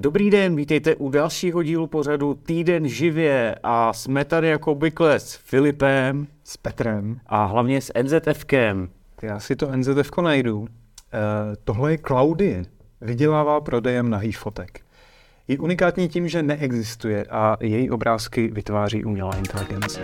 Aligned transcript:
Dobrý 0.00 0.30
den, 0.30 0.56
vítejte 0.56 0.94
u 0.94 1.10
dalšího 1.10 1.62
dílu 1.62 1.86
pořadu 1.86 2.34
Týden 2.34 2.88
živě 2.88 3.54
a 3.62 3.92
jsme 3.92 4.24
tady 4.24 4.48
jako 4.48 4.72
obvykle 4.72 5.20
s 5.20 5.34
Filipem. 5.34 6.26
S 6.44 6.56
Petrem. 6.56 7.20
A 7.26 7.44
hlavně 7.44 7.80
s 7.80 7.92
NZFkem. 8.02 8.88
Já 9.22 9.40
si 9.40 9.56
to 9.56 9.76
NZF 9.76 10.10
najdu. 10.22 10.60
Uh, 10.60 10.66
tohle 11.64 11.92
je 11.92 11.98
Claudie. 11.98 12.64
Vydělává 13.00 13.60
prodejem 13.60 14.10
nahých 14.10 14.38
fotek. 14.38 14.80
Je 15.48 15.58
unikátní 15.58 16.08
tím, 16.08 16.28
že 16.28 16.42
neexistuje 16.42 17.24
a 17.30 17.56
její 17.60 17.90
obrázky 17.90 18.50
vytváří 18.52 19.04
umělá 19.04 19.36
inteligence. 19.36 20.00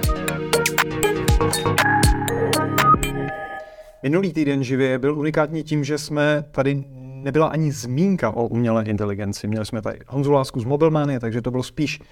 Minulý 4.03 4.33
týden 4.33 4.65
živě 4.65 4.99
byl 4.99 5.19
unikátní 5.19 5.63
tím, 5.63 5.85
že 5.85 5.99
jsme 5.99 6.45
tady 6.51 6.85
nebyla 7.25 7.47
ani 7.47 7.73
zmínka 7.73 8.31
o 8.31 8.47
umělé 8.47 8.85
inteligenci. 8.85 9.47
Měli 9.47 9.67
jsme 9.67 9.83
tady 9.83 9.99
Honzu 10.07 10.33
Lásku 10.33 10.61
z 10.61 10.65
Mobilmany, 10.65 11.21
takže 11.21 11.43
to 11.43 11.51
bylo 11.51 11.63
spíš 11.63 12.01
uh, 12.01 12.07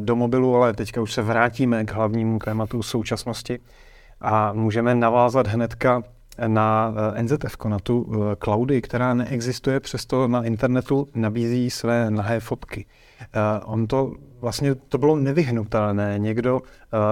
do 0.00 0.16
mobilu, 0.16 0.56
ale 0.56 0.72
teďka 0.72 1.00
už 1.00 1.12
se 1.12 1.22
vrátíme 1.22 1.84
k 1.84 1.92
hlavnímu 1.92 2.38
tématu 2.38 2.82
současnosti 2.82 3.58
a 4.20 4.52
můžeme 4.52 4.94
navázat 4.94 5.46
hnedka 5.46 6.02
na 6.46 6.94
uh, 7.16 7.22
NZF, 7.22 7.64
na 7.68 7.78
tu 7.78 8.00
uh, 8.00 8.34
cloudy, 8.44 8.82
která 8.82 9.14
neexistuje, 9.14 9.80
přesto 9.80 10.28
na 10.28 10.44
internetu 10.44 11.08
nabízí 11.14 11.70
své 11.70 12.10
nahé 12.10 12.40
fotky. 12.40 12.86
On 13.64 13.86
to 13.86 14.12
vlastně 14.40 14.74
to 14.74 14.98
bylo 14.98 15.16
nevyhnutelné. 15.16 16.14
Někdo 16.18 16.60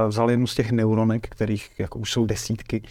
vzal 0.08 0.30
jednu 0.30 0.46
z 0.46 0.54
těch 0.54 0.72
neuronek, 0.72 1.28
kterých 1.28 1.70
jako 1.78 1.98
už 1.98 2.12
jsou 2.12 2.26
desítky, 2.26 2.82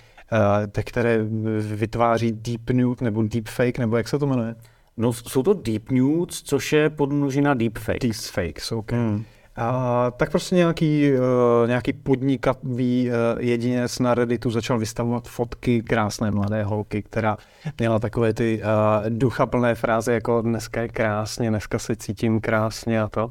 te, 0.71 0.83
které 0.83 1.19
vytváří 1.59 2.31
deep 2.31 2.69
nude 2.69 3.05
nebo 3.05 3.23
deep 3.23 3.47
fake, 3.47 3.79
nebo 3.79 3.97
jak 3.97 4.07
se 4.07 4.19
to 4.19 4.27
jmenuje? 4.27 4.55
No, 4.97 5.13
jsou 5.13 5.43
to 5.43 5.53
deep 5.53 5.91
nudes, 5.91 6.41
což 6.41 6.73
je 6.73 6.89
podmnožina 6.89 7.53
deepfakes. 7.53 8.01
Deepfakes, 8.01 8.71
OK. 8.71 8.91
Hmm. 8.91 9.23
A, 9.55 10.11
tak 10.17 10.31
prostě 10.31 10.55
nějaký, 10.55 11.11
uh, 11.13 11.67
nějaký 11.67 11.93
podnikavý 11.93 13.09
uh, 13.09 13.15
jedinec 13.39 13.99
na 13.99 14.13
Redditu 14.13 14.51
začal 14.51 14.79
vystavovat 14.79 15.27
fotky 15.27 15.81
krásné 15.81 16.31
mladé 16.31 16.63
holky, 16.63 17.03
která 17.03 17.37
měla 17.79 17.99
takové 17.99 18.33
ty 18.33 18.61
uh, 18.63 19.09
duchaplné 19.09 19.75
fráze 19.75 20.13
jako 20.13 20.41
dneska 20.41 20.81
je 20.81 20.87
krásně, 20.87 21.49
dneska 21.49 21.79
se 21.79 21.95
cítím 21.95 22.41
krásně 22.41 23.01
a 23.01 23.07
to. 23.07 23.29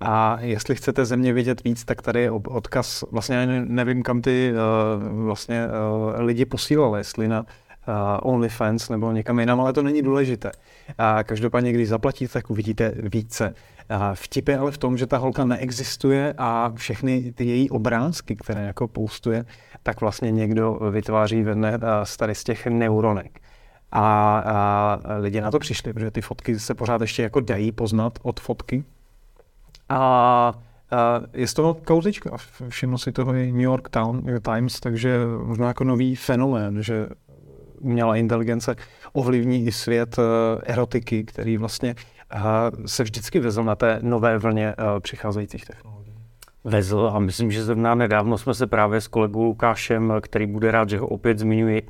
A 0.00 0.40
jestli 0.40 0.74
chcete 0.74 1.04
ze 1.04 1.16
mě 1.16 1.32
vidět 1.32 1.64
víc, 1.64 1.84
tak 1.84 2.02
tady 2.02 2.20
je 2.20 2.30
odkaz, 2.30 3.04
vlastně 3.10 3.46
nevím, 3.64 4.02
kam 4.02 4.22
ty 4.22 4.52
uh, 4.52 5.24
vlastně 5.24 5.66
uh, 5.66 6.20
lidi 6.24 6.44
posílali, 6.44 7.00
jestli 7.00 7.28
na 7.28 7.40
uh, 7.40 7.44
OnlyFans 8.22 8.88
nebo 8.88 9.12
někam 9.12 9.40
jinam, 9.40 9.60
ale 9.60 9.72
to 9.72 9.82
není 9.82 10.02
důležité. 10.02 10.50
A 10.98 11.24
každopádně, 11.24 11.72
když 11.72 11.88
zaplatíte, 11.88 12.32
tak 12.32 12.50
uvidíte 12.50 12.92
více. 12.96 13.54
A 13.88 14.14
vtip 14.14 14.48
je 14.48 14.58
ale 14.58 14.70
v 14.70 14.78
tom, 14.78 14.98
že 14.98 15.06
ta 15.06 15.16
holka 15.16 15.44
neexistuje 15.44 16.34
a 16.38 16.72
všechny 16.74 17.32
ty 17.32 17.44
její 17.44 17.70
obrázky, 17.70 18.36
které 18.36 18.66
jako 18.66 18.88
postuje, 18.88 19.44
tak 19.82 20.00
vlastně 20.00 20.30
někdo 20.30 20.78
vytváří 20.90 21.42
vedle 21.42 21.78
z 22.04 22.16
tady 22.16 22.34
z 22.34 22.44
těch 22.44 22.66
neuronek. 22.66 23.40
A, 23.92 24.38
a 24.38 24.98
lidi 25.18 25.40
na 25.40 25.50
to 25.50 25.58
přišli, 25.58 25.92
protože 25.92 26.10
ty 26.10 26.20
fotky 26.20 26.58
se 26.58 26.74
pořád 26.74 27.00
ještě 27.00 27.22
jako 27.22 27.40
dají 27.40 27.72
poznat 27.72 28.18
od 28.22 28.40
fotky, 28.40 28.84
a, 29.90 30.54
a 30.90 31.20
je 31.32 31.46
z 31.46 31.54
toho 31.54 31.74
kauzička. 31.74 32.36
Všiml 32.68 32.98
si 32.98 33.12
toho 33.12 33.34
i 33.34 33.52
New 33.52 33.60
York 33.60 33.88
Town, 33.88 34.22
Times, 34.42 34.80
takže 34.80 35.18
možná 35.44 35.68
jako 35.68 35.84
nový 35.84 36.16
fenomén, 36.16 36.82
že 36.82 37.08
umělá 37.80 38.16
inteligence 38.16 38.76
ovlivní 39.12 39.66
i 39.66 39.72
svět 39.72 40.18
uh, 40.18 40.24
erotiky, 40.62 41.24
který 41.24 41.56
vlastně 41.56 41.94
uh, 42.34 42.40
se 42.86 43.02
vždycky 43.02 43.40
vezl 43.40 43.64
na 43.64 43.76
té 43.76 43.98
nové 44.02 44.38
vlně 44.38 44.74
uh, 44.78 45.00
přicházejících 45.00 45.64
technologií. 45.64 46.14
Vezl 46.64 47.10
a 47.14 47.18
myslím, 47.18 47.50
že 47.50 47.64
zrovna 47.64 47.94
nedávno 47.94 48.38
jsme 48.38 48.54
se 48.54 48.66
právě 48.66 49.00
s 49.00 49.08
kolegou 49.08 49.44
Lukášem, 49.44 50.12
který 50.20 50.46
bude 50.46 50.70
rád, 50.70 50.88
že 50.88 50.98
ho 50.98 51.06
opět 51.06 51.38
zmiňuji, 51.38 51.82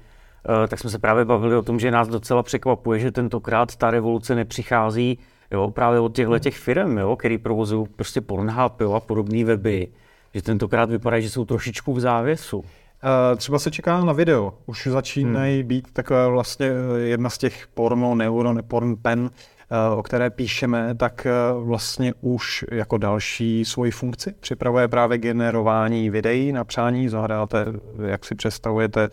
tak 0.69 0.79
jsme 0.79 0.91
se 0.91 0.99
právě 0.99 1.25
bavili 1.25 1.57
o 1.57 1.63
tom, 1.63 1.81
že 1.81 1.91
nás 1.91 2.09
docela 2.09 2.43
překvapuje, 2.43 3.01
že 3.01 3.13
tentokrát 3.13 3.77
ta 3.77 3.91
revoluce 3.91 4.35
nepřichází 4.35 5.19
jo, 5.51 5.71
právě 5.71 6.01
od 6.01 6.15
těchto 6.15 6.39
těch 6.39 6.57
firm, 6.57 6.99
jo, 6.99 7.17
který 7.17 7.39
provozují 7.39 7.87
prostě 7.97 8.21
Pornhub 8.21 8.81
jo, 8.81 8.93
a 8.93 9.01
podobné 9.01 9.45
weby, 9.45 9.89
že 10.35 10.43
tentokrát 10.43 10.91
vypadá, 10.91 11.21
že 11.21 11.31
jsou 11.31 11.45
trošičku 11.45 11.95
v 11.95 12.01
závěsu. 12.01 12.59
Uh, 12.59 13.37
třeba 13.37 13.59
se 13.59 13.71
čeká 13.71 14.05
na 14.05 14.13
video. 14.13 14.55
Už 14.67 14.87
začínají 14.87 15.59
hmm. 15.61 15.69
být 15.69 15.93
takové 15.93 16.29
vlastně 16.29 16.67
eh, 16.67 17.01
jedna 17.01 17.31
z 17.31 17.39
těch 17.39 17.67
porno, 17.75 18.15
neuro, 18.15 18.55
porn 18.63 18.97
pen, 18.97 19.31
eh, 19.71 19.97
o 19.97 20.03
které 20.03 20.31
píšeme, 20.31 20.95
tak 20.95 21.27
vlastně 21.59 22.15
už 22.21 22.65
jako 22.71 22.99
další 22.99 23.65
svoji 23.65 23.91
funkci 23.91 24.35
připravuje 24.41 24.89
právě 24.89 25.19
generování 25.19 26.11
videí 26.11 26.53
na 26.53 26.65
přání, 26.65 27.09
zahráte, 27.09 27.67
jak 28.07 28.25
si 28.25 28.35
představujete 28.35 29.09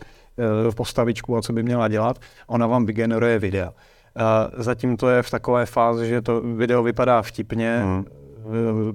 postavičku 0.76 1.36
a 1.36 1.42
co 1.42 1.52
by 1.52 1.62
měla 1.62 1.88
dělat, 1.88 2.18
ona 2.46 2.66
vám 2.66 2.86
vygeneruje 2.86 3.38
videa. 3.38 3.72
Zatím 4.56 4.96
to 4.96 5.08
je 5.08 5.22
v 5.22 5.30
takové 5.30 5.66
fázi, 5.66 6.08
že 6.08 6.22
to 6.22 6.40
video 6.40 6.82
vypadá 6.82 7.22
vtipně, 7.22 7.82
hmm. 7.82 8.04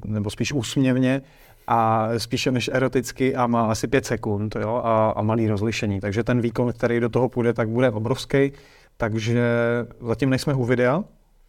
nebo 0.06 0.30
spíš 0.30 0.54
úsměvně, 0.54 1.22
a 1.68 2.10
spíše 2.18 2.52
než 2.52 2.70
eroticky 2.74 3.36
a 3.36 3.48
má 3.48 3.72
asi 3.72 3.88
pět 3.88 4.06
sekund 4.06 4.56
jo, 4.56 4.82
a, 4.84 5.10
a 5.10 5.22
malý 5.22 5.48
rozlišení. 5.48 6.00
Takže 6.00 6.24
ten 6.24 6.42
výkon, 6.42 6.74
který 6.74 7.00
do 7.00 7.10
toho 7.10 7.30
půjde, 7.30 7.54
tak 7.54 7.70
bude 7.70 7.90
obrovský. 7.90 8.52
Takže 8.98 9.44
zatím 10.08 10.30
nejsme 10.30 10.54
u 10.54 10.64
videa, 10.64 11.04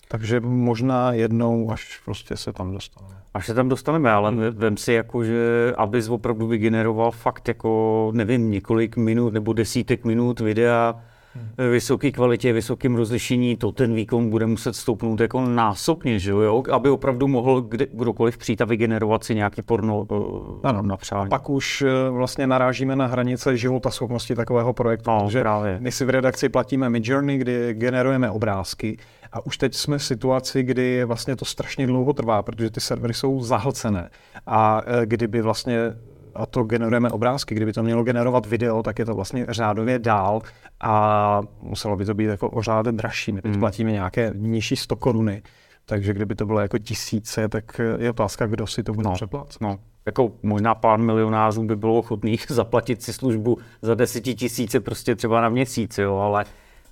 takže 0.09 0.41
možná 0.41 1.12
jednou, 1.12 1.71
až 1.71 2.01
prostě 2.05 2.37
se 2.37 2.53
tam 2.53 2.73
dostaneme. 2.73 3.15
Až 3.35 3.47
se 3.47 3.55
tam 3.55 3.69
dostaneme, 3.69 4.11
ale 4.11 4.31
hmm. 4.31 4.41
vem 4.51 4.77
si 4.77 4.93
jako, 4.93 5.25
že 5.25 5.73
abys 5.77 6.09
opravdu 6.09 6.47
vygeneroval 6.47 7.11
fakt 7.11 7.49
jako, 7.49 8.11
nevím, 8.15 8.51
několik 8.51 8.97
minut 8.97 9.33
nebo 9.33 9.53
desítek 9.53 10.05
minut 10.05 10.41
videa, 10.41 11.01
hmm. 11.34 11.71
vysoké 11.71 12.12
kvalitě, 12.12 12.53
vysokém 12.53 12.97
rozlišení, 12.97 13.56
to 13.56 13.72
ten 13.72 13.95
výkon 13.95 14.31
bude 14.31 14.47
muset 14.47 14.77
stoupnout 14.77 15.21
jako 15.21 15.41
násobně, 15.41 16.19
že 16.19 16.31
jo? 16.31 16.62
aby 16.72 16.91
opravdu 16.91 17.28
mohl 17.28 17.61
kde, 17.62 17.87
kdokoliv 17.93 18.39
přijít 18.39 18.61
a 18.61 18.65
vygenerovat 18.65 19.25
si 19.25 19.34
nějaký 19.34 19.62
porno 19.62 20.06
eh, 20.12 20.69
ano, 20.69 20.83
na 20.83 20.97
přání. 20.97 21.31
Pak 21.31 21.50
už 21.50 21.83
eh, 21.83 22.11
vlastně 22.11 22.47
narážíme 22.47 22.97
na 22.97 23.06
hranice 23.06 23.56
života 23.56 23.91
schopnosti 23.91 24.34
takového 24.34 24.73
projektu, 24.73 25.11
no, 25.11 25.25
protože 25.25 25.41
právě. 25.41 25.77
my 25.81 25.93
si 25.93 26.05
v 26.05 26.11
redakci 26.11 26.49
platíme 26.49 26.91
Midjourney, 26.91 27.39
kdy 27.39 27.75
generujeme 27.75 28.31
obrázky 28.31 28.97
a 29.33 29.47
už 29.47 29.59
teď 29.59 29.75
jsme 29.75 29.99
v 29.99 30.05
situaci, 30.05 30.62
kdy 30.62 31.05
vlastně 31.05 31.37
to 31.37 31.44
strašně 31.44 31.87
dlouho 31.87 32.12
trvá, 32.12 32.43
protože 32.43 32.71
ty 32.71 32.81
servery 32.81 33.15
jsou 33.15 33.41
zahlcené. 33.41 34.11
A 34.47 34.83
eh, 34.87 35.06
kdyby 35.06 35.43
vlastně 35.43 35.78
a 36.34 36.47
to 36.47 36.62
generujeme 36.62 37.11
obrázky. 37.11 37.55
Kdyby 37.55 37.72
to 37.72 37.83
mělo 37.83 38.05
generovat 38.05 38.47
video, 38.47 38.83
tak 38.83 38.99
je 38.99 39.05
to 39.05 39.15
vlastně 39.15 39.47
řádově 39.49 39.99
dál 39.99 40.43
a 40.81 41.43
muselo 41.62 41.97
by 41.97 42.05
to 42.05 42.15
být 42.15 42.25
jako 42.25 42.50
o 42.50 42.62
řád 42.62 42.87
dražší. 42.87 43.33
My 43.33 43.43
teď 43.43 43.53
mm. 43.53 43.61
platíme 43.61 43.93
nějaké 43.93 44.33
nižší 44.34 44.77
100 44.77 44.97
koruny, 44.97 45.43
takže 45.87 46.12
kdyby 46.12 46.34
to 46.34 46.47
bylo 46.47 46.61
jako 46.61 46.78
tisíce, 46.78 47.49
tak 47.49 47.81
je 47.99 48.11
otázka, 48.11 48.47
kdo 48.47 48.67
si 48.67 48.83
to 48.83 48.93
bude 48.93 49.09
no, 49.09 49.15
přeplat. 49.15 49.55
No. 49.61 49.78
Jako 50.06 50.33
možná 50.43 50.75
pár 50.75 50.99
milionářů 50.99 51.62
by 51.65 51.77
bylo 51.77 51.99
ochotných 51.99 52.47
zaplatit 52.49 53.03
si 53.03 53.12
službu 53.12 53.59
za 53.83 53.94
deseti 53.94 54.34
tisíce 54.34 54.81
prostě 54.81 55.17
třeba 55.17 55.41
na 55.41 55.49
měsíc, 55.49 55.99
jo, 55.99 56.17
ale 56.17 56.44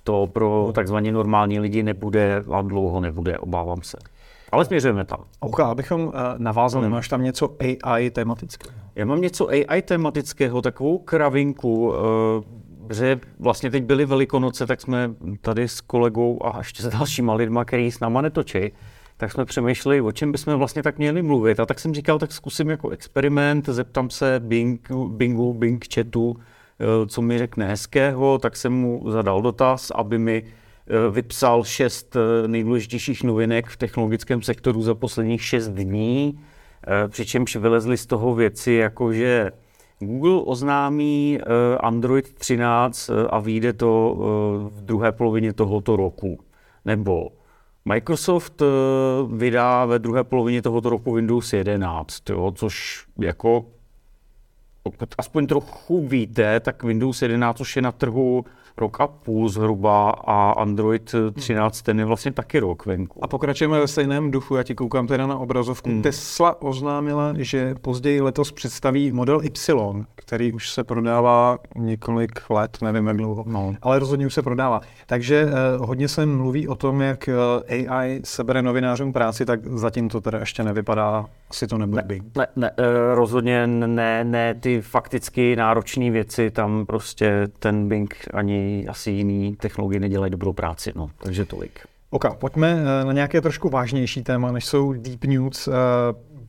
to 0.03 0.27
pro 0.27 0.71
takzvaně 0.75 1.11
normální 1.11 1.59
lidi 1.59 1.83
nebude 1.83 2.43
a 2.51 2.61
dlouho 2.61 2.99
nebude, 2.99 3.37
obávám 3.37 3.81
se. 3.81 3.97
Ale 4.51 4.65
směřujeme 4.65 5.05
tam. 5.05 5.19
OK, 5.39 5.59
abychom 5.59 6.01
uh, 6.01 6.13
navázali, 6.37 6.85
hmm. 6.85 6.93
máš 6.93 7.07
tam 7.07 7.23
něco 7.23 7.55
AI 7.83 8.09
tematického? 8.09 8.75
Já 8.95 9.05
mám 9.05 9.21
něco 9.21 9.47
AI 9.49 9.81
tematického, 9.81 10.61
takovou 10.61 10.97
kravinku, 10.97 11.87
uh, 11.87 11.95
že 12.91 13.19
vlastně 13.39 13.71
teď 13.71 13.83
byly 13.83 14.05
Velikonoce, 14.05 14.65
tak 14.65 14.81
jsme 14.81 15.11
tady 15.41 15.67
s 15.67 15.81
kolegou 15.81 16.45
a 16.45 16.57
ještě 16.57 16.83
s 16.83 16.87
dalšíma 16.87 17.33
lidma, 17.33 17.65
který 17.65 17.91
s 17.91 17.99
náma 17.99 18.21
netočí, 18.21 18.71
tak 19.17 19.31
jsme 19.31 19.45
přemýšleli, 19.45 20.01
o 20.01 20.11
čem 20.11 20.31
bychom 20.31 20.55
vlastně 20.55 20.83
tak 20.83 20.97
měli 20.97 21.21
mluvit. 21.21 21.59
A 21.59 21.65
tak 21.65 21.79
jsem 21.79 21.93
říkal, 21.93 22.19
tak 22.19 22.31
zkusím 22.31 22.69
jako 22.69 22.89
experiment, 22.89 23.69
zeptám 23.69 24.09
se 24.09 24.39
Bing, 24.39 24.91
Bingu, 25.07 25.53
Bing 25.53 25.85
chatu, 25.93 26.35
eh, 26.39 26.43
co 27.07 27.21
mi 27.21 27.37
řekne 27.37 27.67
hezkého, 27.67 28.37
tak 28.37 28.55
jsem 28.55 28.73
mu 28.73 29.11
zadal 29.11 29.41
dotaz, 29.41 29.91
aby 29.95 30.17
mi 30.17 30.43
Eh, 30.87 31.11
vypsal 31.11 31.63
šest 31.63 32.15
eh, 32.15 32.47
nejdůležitějších 32.47 33.23
novinek 33.23 33.67
v 33.67 33.77
technologickém 33.77 34.41
sektoru 34.41 34.81
za 34.81 34.95
posledních 34.95 35.43
šest 35.43 35.69
dní, 35.69 36.39
eh, 36.87 37.07
přičemž 37.07 37.55
vylezly 37.55 37.97
z 37.97 38.05
toho 38.05 38.35
věci, 38.35 38.71
jako 38.71 39.13
že 39.13 39.51
Google 39.99 40.41
oznámí 40.45 41.39
Android 41.79 42.33
13 42.33 43.09
a 43.29 43.39
vyjde 43.39 43.73
to 43.73 44.15
v 44.73 44.81
druhé 44.81 45.11
polovině 45.11 45.53
tohoto 45.53 45.95
roku. 45.95 46.39
Nebo 46.85 47.29
Microsoft 47.85 48.61
vydá 49.31 49.85
ve 49.85 49.99
druhé 49.99 50.23
polovině 50.23 50.61
tohoto 50.61 50.89
roku 50.89 51.13
Windows 51.13 51.53
11, 51.53 52.29
jo, 52.29 52.51
což 52.55 53.05
jako 53.19 53.65
pokud 54.83 55.09
aspoň 55.17 55.47
trochu 55.47 56.07
víte, 56.07 56.59
tak 56.59 56.83
Windows 56.83 57.21
11 57.21 57.61
už 57.61 57.75
je 57.75 57.81
na 57.81 57.91
trhu 57.91 58.45
rok 58.77 59.01
a 59.01 59.07
půl 59.07 59.49
zhruba 59.49 60.09
a 60.09 60.51
Android 60.51 61.15
13 61.33 61.81
ten 61.81 61.99
je 61.99 62.05
vlastně 62.05 62.31
taky 62.31 62.59
rok 62.59 62.85
venku. 62.85 63.23
A 63.23 63.27
pokračujeme 63.27 63.79
ve 63.79 63.87
stejném 63.87 64.31
duchu, 64.31 64.55
já 64.55 64.63
ti 64.63 64.75
koukám 64.75 65.07
teda 65.07 65.27
na 65.27 65.37
obrazovku. 65.37 65.89
Hmm. 65.89 66.01
Tesla 66.01 66.61
oznámila, 66.61 67.33
že 67.37 67.75
později 67.81 68.21
letos 68.21 68.51
představí 68.51 69.11
model 69.11 69.41
Y, 69.43 70.05
který 70.15 70.53
už 70.53 70.69
se 70.69 70.83
prodává 70.83 71.57
několik 71.75 72.49
let, 72.49 72.77
nevím 72.81 73.07
jak 73.07 73.17
dlouho, 73.17 73.43
no. 73.47 73.75
ale 73.81 73.99
rozhodně 73.99 74.25
už 74.25 74.33
se 74.33 74.41
prodává. 74.41 74.81
Takže 75.05 75.45
eh, 75.47 75.77
hodně 75.77 76.07
se 76.07 76.25
mluví 76.25 76.67
o 76.67 76.75
tom, 76.75 77.01
jak 77.01 77.29
eh, 77.29 77.87
AI 77.87 78.21
sebere 78.23 78.61
novinářům 78.61 79.13
práci, 79.13 79.45
tak 79.45 79.65
zatím 79.65 80.09
to 80.09 80.21
teda 80.21 80.39
ještě 80.39 80.63
nevypadá, 80.63 81.25
asi 81.53 81.67
to 81.67 81.77
nebude 81.77 82.03
ne, 82.09 82.19
ne, 82.35 82.47
ne, 82.55 82.71
eh, 82.77 83.15
rozhodně 83.15 83.67
ne, 83.67 84.23
ne 84.23 84.53
ty 84.53 84.81
fakticky 84.81 85.55
náročné 85.55 86.11
věci, 86.11 86.51
tam 86.51 86.85
prostě 86.85 87.47
ten 87.59 87.87
Bing 87.87 88.15
ani 88.33 88.85
asi 88.87 89.11
jiný 89.11 89.55
technologie 89.55 89.99
nedělají 89.99 90.31
dobrou 90.31 90.53
práci, 90.53 90.91
no, 90.95 91.09
takže 91.17 91.45
tolik. 91.45 91.79
Ok, 92.09 92.37
pojďme 92.37 92.83
eh, 93.01 93.05
na 93.05 93.13
nějaké 93.13 93.41
trošku 93.41 93.69
vážnější 93.69 94.23
téma, 94.23 94.51
než 94.51 94.65
jsou 94.65 94.93
deep 94.93 95.23
news. 95.23 95.67
Eh, 95.67 95.71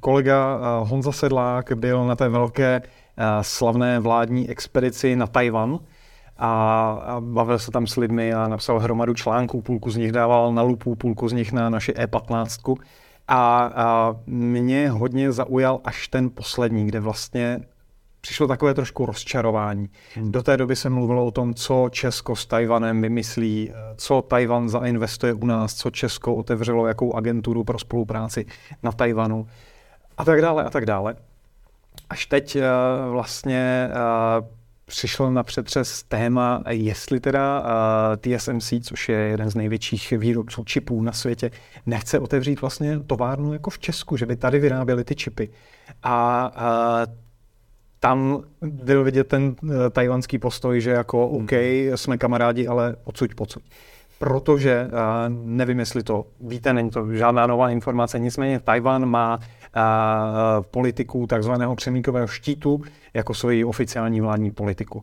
kolega 0.01 0.59
Honza 0.79 1.13
Sedlák 1.13 1.73
byl 1.73 2.07
na 2.07 2.17
té 2.17 2.29
velké 2.29 2.83
slavné 3.41 4.01
vládní 4.01 4.51
expedici 4.51 5.17
na 5.17 5.27
Tajvan 5.27 5.79
a 6.39 7.17
bavil 7.21 7.59
se 7.59 7.71
tam 7.71 7.87
s 7.87 7.97
lidmi 7.97 8.35
a 8.35 8.49
napsal 8.49 8.79
hromadu 8.79 9.15
článků, 9.15 9.63
půlku 9.63 9.91
z 9.91 9.97
nich 9.97 10.13
dával 10.13 10.53
na 10.53 10.63
lupu, 10.63 10.95
půlku 10.95 11.29
z 11.29 11.33
nich 11.33 11.53
na 11.53 11.71
naši 11.71 11.93
E15. 11.93 12.77
A, 13.29 13.71
a 13.75 14.17
mě 14.27 14.91
hodně 14.91 15.33
zaujal 15.33 15.81
až 15.85 16.09
ten 16.09 16.31
poslední, 16.31 16.87
kde 16.87 17.01
vlastně 17.01 17.61
přišlo 18.21 18.47
takové 18.47 18.75
trošku 18.75 19.07
rozčarování. 19.07 19.89
Hmm. 20.15 20.33
Do 20.33 20.43
té 20.43 20.57
doby 20.57 20.77
se 20.77 20.91
mluvilo 20.91 21.27
o 21.27 21.31
tom, 21.31 21.55
co 21.55 21.89
Česko 21.91 22.37
s 22.37 22.47
Tajvanem 22.47 23.03
vymyslí, 23.03 23.73
co 23.97 24.23
Tajvan 24.23 24.69
zainvestuje 24.69 25.33
u 25.33 25.47
nás, 25.47 25.75
co 25.75 25.91
Česko 25.91 26.35
otevřelo, 26.35 26.87
jakou 26.87 27.15
agenturu 27.15 27.65
pro 27.65 27.79
spolupráci 27.79 28.47
na 28.83 28.93
Tajvanu 28.93 29.47
a 30.19 30.25
tak 30.25 30.41
dále 30.41 30.65
a 30.65 30.71
tak 30.71 30.87
dále. 30.87 31.15
Až 32.11 32.27
teď 32.27 32.57
uh, 32.57 33.13
vlastně 33.13 33.89
uh, 33.91 34.47
přišlo 34.87 35.31
na 35.31 35.43
přetřes 35.43 36.03
téma, 36.03 36.63
jestli 36.71 37.21
teda 37.21 37.65
TSMC, 38.17 38.73
což 38.83 39.09
je 39.09 39.17
jeden 39.17 39.51
z 39.51 39.55
největších 39.55 40.13
výrobců 40.13 40.65
čipů 40.65 41.03
na 41.03 41.13
světě, 41.13 41.51
nechce 41.87 42.19
otevřít 42.19 42.61
vlastně 42.61 43.01
továrnu 43.01 43.53
jako 43.53 43.71
v 43.71 43.79
Česku, 43.79 44.17
že 44.17 44.27
by 44.27 44.37
tady 44.37 44.59
vyráběli 44.59 45.05
ty 45.05 45.15
čipy. 45.15 45.49
A 46.03 46.51
uh, 46.57 47.13
tam 48.01 48.43
byl 48.61 49.05
vidět 49.05 49.29
ten 49.29 49.45
uh, 49.63 49.71
tajvanský 49.91 50.39
postoj, 50.39 50.81
že 50.81 50.91
jako 50.91 51.29
hmm. 51.29 51.45
OK, 51.45 51.53
jsme 51.97 52.19
kamarádi, 52.19 52.67
ale 52.67 52.97
odsud 53.05 53.35
pocud. 53.35 53.63
Protože, 54.19 54.87
uh, 54.87 54.99
nevím, 55.29 55.79
jestli 55.79 56.03
to 56.03 56.27
víte, 56.41 56.73
není 56.73 56.91
to 56.91 57.13
žádná 57.13 57.47
nová 57.47 57.71
informace, 57.71 58.19
nicméně 58.19 58.61
Tajvan 58.61 59.07
má 59.07 59.37
uh, 59.37 59.43
politiku 60.71 61.27
takzvaného 61.27 61.77
přemíkového 61.77 62.27
štítu 62.27 62.83
jako 63.15 63.35
svoji 63.35 63.65
oficiální 63.65 64.21
vládní 64.21 64.51
politiku. 64.51 65.03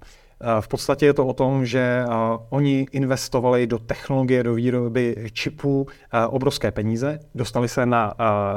V 0.59 0.67
podstatě 0.67 1.05
je 1.05 1.13
to 1.13 1.27
o 1.27 1.33
tom, 1.33 1.65
že 1.65 2.03
oni 2.49 2.87
investovali 2.91 3.67
do 3.67 3.79
technologie, 3.79 4.43
do 4.43 4.53
výroby 4.53 5.15
čipů 5.33 5.87
obrovské 6.27 6.71
peníze, 6.71 7.19
dostali 7.35 7.67
se 7.67 7.85
na 7.85 8.13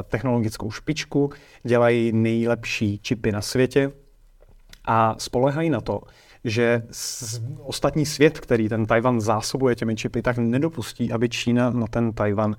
technologickou 0.08 0.70
špičku, 0.70 1.30
dělají 1.62 2.12
nejlepší 2.12 2.98
čipy 2.98 3.32
na 3.32 3.40
světě, 3.40 3.92
a 4.84 5.14
spolehají 5.18 5.70
na 5.70 5.80
to, 5.80 6.00
že 6.44 6.82
ostatní 7.58 8.06
svět, 8.06 8.40
který 8.40 8.68
ten 8.68 8.86
Tajvan 8.86 9.20
zásobuje 9.20 9.74
těmi 9.74 9.96
čipy, 9.96 10.22
tak 10.22 10.38
nedopustí, 10.38 11.12
aby 11.12 11.28
Čína 11.28 11.70
na 11.70 11.86
ten 11.86 12.12
Tajvan 12.12 12.56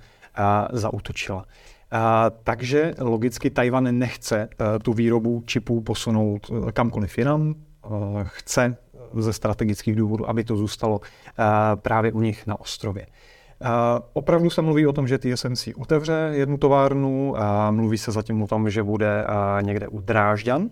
zautočila. 0.71 1.45
A, 1.91 2.29
takže 2.43 2.93
logicky 2.99 3.49
Tajvan 3.49 3.97
nechce 3.99 4.49
a, 4.59 4.79
tu 4.79 4.93
výrobu 4.93 5.43
čipů 5.45 5.81
posunout 5.81 6.51
kamkoliv 6.73 7.17
jinam, 7.17 7.55
a, 7.83 7.87
chce 8.23 8.77
ze 9.17 9.33
strategických 9.33 9.95
důvodů, 9.95 10.29
aby 10.29 10.43
to 10.43 10.57
zůstalo 10.57 11.01
a, 11.37 11.75
právě 11.75 12.11
u 12.11 12.21
nich 12.21 12.47
na 12.47 12.59
ostrově. 12.59 13.05
A, 13.61 14.01
opravdu 14.13 14.49
se 14.49 14.61
mluví 14.61 14.87
o 14.87 14.93
tom, 14.93 15.07
že 15.07 15.17
TSMC 15.17 15.67
otevře 15.77 16.29
jednu 16.31 16.57
továrnu 16.57 17.37
a 17.37 17.71
mluví 17.71 17.97
se 17.97 18.11
zatím 18.11 18.41
o 18.41 18.47
tom, 18.47 18.69
že 18.69 18.83
bude 18.83 19.23
a, 19.23 19.61
někde 19.61 19.87
u 19.87 19.99
Drážďan, 19.99 20.69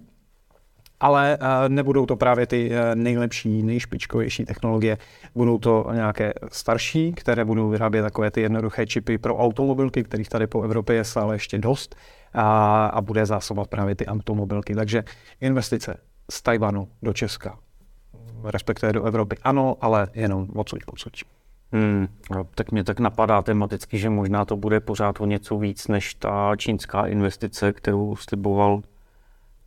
ale 1.04 1.38
eh, 1.42 1.70
nebudou 1.70 2.06
to 2.06 2.16
právě 2.16 2.48
ty 2.48 2.72
eh, 2.72 2.96
nejlepší, 2.96 3.64
nejšpičkovější 3.64 4.46
technologie. 4.46 4.98
Budou 5.36 5.58
to 5.58 5.88
nějaké 5.94 6.34
starší, 6.52 7.14
které 7.14 7.46
budou 7.46 7.70
vyrábět 7.70 8.02
takové 8.02 8.32
ty 8.32 8.42
jednoduché 8.42 8.88
čipy 8.88 9.18
pro 9.18 9.38
automobilky, 9.38 10.04
kterých 10.04 10.30
tady 10.30 10.48
po 10.48 10.62
Evropě 10.62 10.96
je 10.96 11.04
stále 11.04 11.36
ještě 11.36 11.58
dost 11.58 11.96
a, 12.34 12.86
a 12.86 13.02
bude 13.02 13.26
zásobovat 13.26 13.68
právě 13.68 13.96
ty 13.96 14.06
automobilky. 14.06 14.76
Takže 14.76 15.04
investice 15.42 15.98
z 16.32 16.42
Tajvanu 16.42 16.88
do 17.02 17.14
Česka, 17.14 17.60
respektive 18.44 18.94
do 18.94 19.04
Evropy, 19.04 19.36
ano, 19.44 19.76
ale 19.82 20.08
jenom 20.14 20.48
odsud 20.56 20.80
odsud. 20.86 21.14
Hmm, 21.72 22.08
tak 22.56 22.72
mě 22.72 22.84
tak 22.84 23.00
napadá 23.00 23.42
tematicky, 23.42 23.98
že 23.98 24.10
možná 24.10 24.46
to 24.46 24.58
bude 24.58 24.80
pořád 24.80 25.22
o 25.22 25.26
něco 25.26 25.58
víc 25.58 25.88
než 25.88 26.14
ta 26.14 26.56
čínská 26.58 27.06
investice, 27.06 27.74
kterou 27.74 28.16
sliboval 28.16 28.82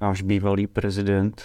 náš 0.01 0.23
bývalý 0.23 0.67
prezident. 0.67 1.43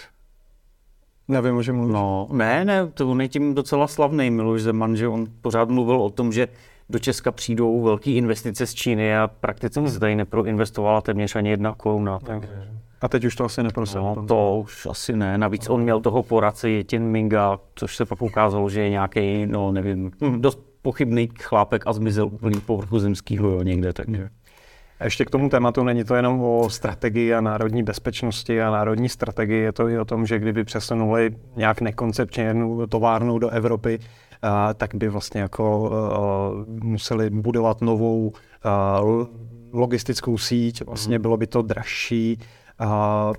Nevím, 1.28 1.56
o 1.56 1.62
čem 1.62 1.76
mluvíš. 1.76 1.92
No, 1.94 2.28
ne, 2.32 2.64
ne, 2.64 2.86
to 2.86 3.10
on 3.10 3.20
je 3.20 3.28
tím 3.28 3.54
docela 3.54 3.86
slavný 3.86 4.30
Miloš 4.30 4.62
Zeman, 4.62 4.96
že 4.96 5.08
on 5.08 5.26
pořád 5.40 5.68
mluvil 5.68 6.02
o 6.02 6.10
tom, 6.10 6.32
že 6.32 6.48
do 6.88 6.98
Česka 6.98 7.32
přijdou 7.32 7.82
velké 7.82 8.10
investice 8.10 8.66
z 8.66 8.74
Číny 8.74 9.16
a 9.16 9.28
prakticky 9.40 9.88
se 9.88 10.00
tady 10.00 10.16
neproinvestovala 10.16 11.00
téměř 11.00 11.36
ani 11.36 11.50
jedna 11.50 11.74
koruna. 11.74 12.18
Tak. 12.18 12.42
A 13.00 13.08
teď 13.08 13.24
už 13.24 13.36
to 13.36 13.44
asi 13.44 13.62
neprosil. 13.62 14.02
No, 14.02 14.26
to 14.26 14.58
už 14.64 14.86
asi 14.86 15.16
ne. 15.16 15.38
Navíc 15.38 15.68
on 15.68 15.82
měl 15.82 16.00
toho 16.00 16.22
poradce 16.22 16.70
Jetin 16.70 17.02
Minga, 17.02 17.58
což 17.74 17.96
se 17.96 18.04
pak 18.04 18.22
ukázalo, 18.22 18.68
že 18.68 18.80
je 18.80 18.90
nějaký, 18.90 19.46
no 19.46 19.72
nevím, 19.72 20.10
dost 20.36 20.58
pochybný 20.82 21.28
chlápek 21.42 21.82
a 21.86 21.92
zmizel 21.92 22.26
úplný 22.26 22.60
povrchu 22.60 22.98
zemského 22.98 23.50
jo, 23.50 23.62
někde. 23.62 23.92
Tak. 23.92 24.06
A 25.02 25.04
ještě 25.04 25.24
k 25.24 25.30
tomu 25.30 25.48
tématu 25.48 25.84
není 25.84 26.04
to 26.04 26.14
jenom 26.14 26.42
o 26.42 26.70
strategii 26.70 27.34
a 27.34 27.40
národní 27.40 27.82
bezpečnosti 27.82 28.62
a 28.62 28.70
národní 28.70 29.08
strategii, 29.08 29.62
je 29.62 29.72
to 29.72 29.88
i 29.88 29.98
o 29.98 30.04
tom, 30.04 30.26
že 30.26 30.38
kdyby 30.38 30.64
přesunuli 30.64 31.30
nějak 31.56 31.80
nekoncepčně 31.80 32.44
jednu 32.44 32.86
továrnu 32.86 33.38
do 33.38 33.48
Evropy, 33.48 33.98
a, 34.42 34.74
tak 34.74 34.94
by 34.94 35.08
vlastně 35.08 35.40
jako 35.40 35.92
a, 35.92 36.74
museli 36.84 37.30
budovat 37.30 37.80
novou 37.80 38.32
a, 38.64 39.00
logistickou 39.72 40.38
síť, 40.38 40.86
vlastně 40.86 41.18
bylo 41.18 41.36
by 41.36 41.46
to 41.46 41.62
dražší. 41.62 42.38
A, 42.78 43.32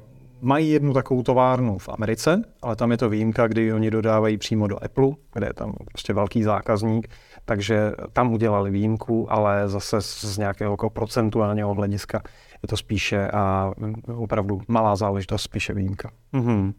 mají 0.44 0.72
jednu 0.72 0.94
takovou 0.94 1.24
továrnu 1.24 1.78
v 1.78 1.90
Americe, 1.90 2.42
ale 2.62 2.76
tam 2.76 2.92
je 2.92 2.98
to 2.98 3.10
výjimka, 3.10 3.48
kdy 3.48 3.74
oni 3.74 3.92
dodávají 3.92 4.38
přímo 4.38 4.68
do 4.68 4.84
Apple, 4.84 5.10
kde 5.34 5.48
je 5.48 5.54
tam 5.54 5.74
prostě 5.92 6.14
velký 6.14 6.44
zákazník 6.44 7.08
takže 7.46 7.92
tam 8.14 8.34
udělali 8.34 8.72
výjimku, 8.72 9.34
ale 9.34 9.70
zase 9.70 10.02
z 10.02 10.38
nějakého 10.38 10.74
jako 10.74 10.90
procentuálního 10.90 11.74
hlediska 11.74 12.22
je 12.64 12.68
to 12.68 12.78
spíše 12.78 13.28
a 13.28 13.74
opravdu 14.16 14.62
malá 14.68 14.96
záležitost, 14.96 15.42
spíše 15.42 15.74
výjimka. 15.74 16.12
Mm-hmm. 16.34 16.74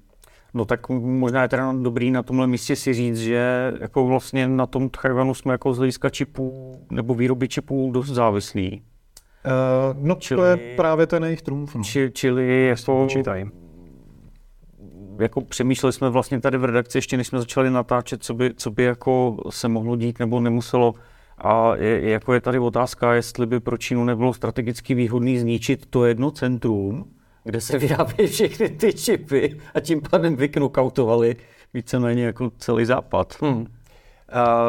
No 0.54 0.64
tak 0.64 0.88
možná 0.88 1.42
je 1.42 1.48
teda 1.48 1.72
dobrý 1.72 2.10
na 2.10 2.22
tomhle 2.22 2.46
místě 2.46 2.76
si 2.76 2.94
říct, 2.94 3.18
že 3.18 3.72
jako 3.80 4.06
vlastně 4.06 4.48
na 4.48 4.66
tom 4.66 4.90
Tchajvanu 4.90 5.34
jsme 5.34 5.54
jako 5.54 5.74
z 5.74 5.78
hlediska 5.78 6.10
čipů 6.10 6.72
nebo 6.90 7.14
výroby 7.14 7.48
čipů 7.48 7.90
dost 7.92 8.08
závislí. 8.08 8.82
Uh, 9.46 10.06
no 10.06 10.14
čili, 10.14 10.40
to 10.40 10.44
je 10.44 10.56
právě 10.76 11.06
ten 11.06 11.24
jejich 11.24 11.42
trumf. 11.42 11.74
No. 11.74 11.82
Či, 11.82 12.10
čili 12.14 12.66
jako, 12.66 13.08
jako 15.20 15.40
přemýšleli 15.40 15.92
jsme 15.92 16.10
vlastně 16.10 16.40
tady 16.40 16.58
v 16.58 16.64
redakci, 16.64 16.98
ještě 16.98 17.16
než 17.16 17.26
jsme 17.26 17.38
začali 17.38 17.70
natáčet, 17.70 18.24
co 18.24 18.34
by, 18.34 18.54
co 18.54 18.70
by 18.70 18.82
jako 18.82 19.36
se 19.50 19.68
mohlo 19.68 19.96
dít 19.96 20.18
nebo 20.18 20.40
nemuselo. 20.40 20.94
A 21.38 21.76
je, 21.76 22.10
jako 22.10 22.34
je 22.34 22.40
tady 22.40 22.58
otázka, 22.58 23.14
jestli 23.14 23.46
by 23.46 23.60
pro 23.60 23.76
Čínu 23.76 24.04
nebylo 24.04 24.34
strategicky 24.34 24.94
výhodný 24.94 25.38
zničit 25.38 25.86
to 25.86 26.04
jedno 26.04 26.30
centrum, 26.30 27.04
kde 27.44 27.60
se 27.60 27.78
vyrábějí 27.78 28.28
všechny 28.28 28.68
ty 28.68 28.92
čipy 28.92 29.58
a 29.74 29.80
tím 29.80 30.00
pádem 30.10 30.36
vyknokautovali 30.36 31.36
víceméně 31.74 32.24
jako 32.24 32.50
celý 32.58 32.84
západ. 32.84 33.36
Hmm. 33.40 33.66
A, 34.32 34.64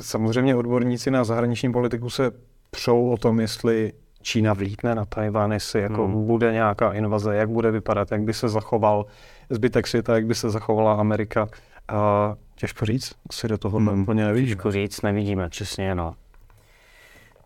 samozřejmě 0.00 0.56
odborníci 0.56 1.10
na 1.10 1.24
zahraniční 1.24 1.72
politiku 1.72 2.10
se 2.10 2.30
přou 2.76 3.10
o 3.10 3.16
tom, 3.16 3.40
jestli 3.40 3.92
Čína 4.22 4.54
vlítne 4.54 4.94
na 4.94 5.04
Tajván, 5.04 5.52
jestli 5.52 5.80
jako 5.80 6.04
hmm. 6.04 6.26
bude 6.26 6.52
nějaká 6.52 6.92
invaze, 6.92 7.36
jak 7.36 7.48
bude 7.48 7.70
vypadat, 7.70 8.12
jak 8.12 8.22
by 8.22 8.34
se 8.34 8.48
zachoval 8.48 9.06
zbytek 9.50 9.86
světa, 9.86 10.14
jak 10.14 10.26
by 10.26 10.34
se 10.34 10.50
zachovala 10.50 10.94
Amerika. 10.94 11.48
A 11.88 12.34
těžko 12.54 12.86
říct, 12.86 13.12
si 13.32 13.48
do 13.48 13.58
toho 13.58 13.78
hmm. 13.78 14.02
úplně 14.02 14.24
nevidíme. 14.24 14.54
Těžko 14.54 14.72
říct, 14.72 15.02
nevidíme, 15.02 15.48
přesně, 15.48 15.94
no. 15.94 16.14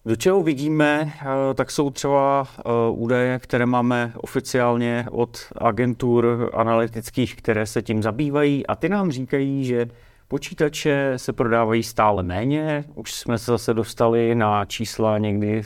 Do 0.05 0.17
čeho 0.17 0.43
vidíme, 0.43 1.13
eh, 1.23 1.55
tak 1.55 1.71
jsou 1.71 1.91
třeba 1.91 2.49
eh, 2.59 2.63
údaje, 2.91 3.39
které 3.39 3.67
máme 3.67 4.13
oficiálně 4.17 5.07
od 5.11 5.39
agentur 5.59 6.51
analytických, 6.55 7.37
které 7.37 7.67
se 7.67 7.83
tím 7.83 8.03
zabývají 8.03 8.67
a 8.67 8.75
ty 8.75 8.89
nám 8.89 9.11
říkají, 9.11 9.65
že 9.65 9.87
Počítače 10.31 11.13
se 11.17 11.33
prodávají 11.33 11.83
stále 11.83 12.23
méně, 12.23 12.85
už 12.95 13.15
jsme 13.15 13.39
se 13.39 13.51
zase 13.51 13.75
dostali 13.75 14.35
na 14.35 14.65
čísla 14.65 15.19
někdy 15.19 15.59
e, 15.59 15.63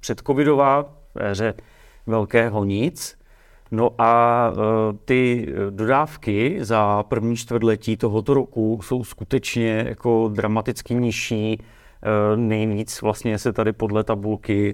před 0.00 0.22
covidová, 0.26 0.82
v 1.14 1.20
éře 1.20 1.54
velkého 2.06 2.64
nic. 2.64 3.18
No 3.70 3.90
a 3.98 4.52
e, 4.52 4.56
ty 5.04 5.48
dodávky 5.70 6.58
za 6.60 7.02
první 7.02 7.36
čtvrtletí 7.36 7.96
tohoto 7.96 8.34
roku 8.34 8.80
jsou 8.82 9.04
skutečně 9.04 9.84
jako 9.88 10.30
dramaticky 10.34 10.94
nižší. 10.94 11.62
Nejvíc 12.36 13.02
vlastně 13.02 13.38
se 13.38 13.52
tady 13.52 13.72
podle 13.72 14.04
tabulky 14.04 14.72